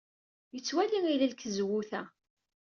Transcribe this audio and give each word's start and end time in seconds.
Yettwali 0.53 0.99
ilel 1.11 1.31
seg 1.33 1.41
tzewwut-a. 1.43 2.01